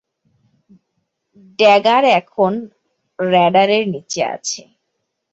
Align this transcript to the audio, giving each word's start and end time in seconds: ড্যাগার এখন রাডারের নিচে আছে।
ড্যাগার 1.59 2.03
এখন 2.19 2.53
রাডারের 3.19 3.83
নিচে 3.93 4.21
আছে। 4.35 4.61